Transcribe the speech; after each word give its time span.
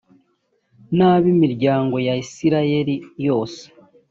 n 0.97 0.99
ab 1.11 1.23
imiryango 1.33 1.95
ya 2.07 2.13
isirayeli 2.23 2.95
yose 3.27 3.61